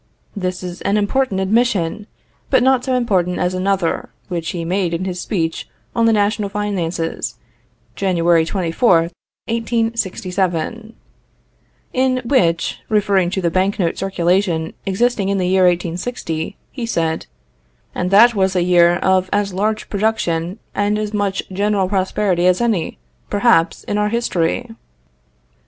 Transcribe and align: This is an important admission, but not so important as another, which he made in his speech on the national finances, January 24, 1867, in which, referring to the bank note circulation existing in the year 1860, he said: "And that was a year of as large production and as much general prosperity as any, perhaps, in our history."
This 0.35 0.63
is 0.63 0.81
an 0.81 0.97
important 0.97 1.39
admission, 1.41 2.07
but 2.49 2.63
not 2.63 2.83
so 2.83 2.95
important 2.95 3.37
as 3.37 3.53
another, 3.53 4.09
which 4.29 4.49
he 4.49 4.65
made 4.65 4.95
in 4.95 5.05
his 5.05 5.21
speech 5.21 5.69
on 5.95 6.07
the 6.07 6.11
national 6.11 6.49
finances, 6.49 7.35
January 7.95 8.43
24, 8.43 9.11
1867, 9.45 10.95
in 11.93 12.19
which, 12.25 12.79
referring 12.89 13.29
to 13.29 13.41
the 13.43 13.51
bank 13.51 13.77
note 13.77 13.99
circulation 13.99 14.73
existing 14.87 15.29
in 15.29 15.37
the 15.37 15.47
year 15.47 15.65
1860, 15.67 16.57
he 16.71 16.85
said: 16.87 17.27
"And 17.93 18.09
that 18.09 18.33
was 18.33 18.55
a 18.55 18.63
year 18.63 18.95
of 18.95 19.29
as 19.31 19.53
large 19.53 19.87
production 19.87 20.57
and 20.73 20.97
as 20.97 21.13
much 21.13 21.43
general 21.51 21.87
prosperity 21.87 22.47
as 22.47 22.59
any, 22.59 22.97
perhaps, 23.29 23.83
in 23.83 23.99
our 23.99 24.09
history." 24.09 24.71